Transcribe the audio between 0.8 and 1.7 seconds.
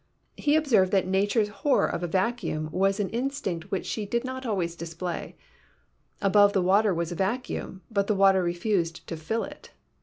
that Nature's